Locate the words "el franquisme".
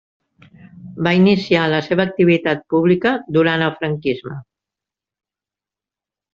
3.69-4.41